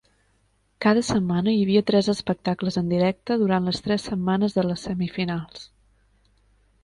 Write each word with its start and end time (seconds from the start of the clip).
Cada 0.83 1.01
setmana 1.07 1.51
hi 1.55 1.59
havia 1.65 1.83
tres 1.89 2.07
espectacles 2.13 2.79
en 2.81 2.89
directe 2.93 3.37
durant 3.41 3.69
les 3.71 3.83
tres 3.89 4.07
setmanes 4.11 4.57
de 4.61 4.63
les 4.69 4.87
semifinals. 4.89 5.69